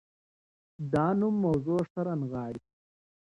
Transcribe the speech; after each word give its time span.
دا 0.93 1.05
نوم 1.19 1.35
موضوع 1.45 1.79
ښه 1.89 1.99
رانغاړي. 2.07 2.61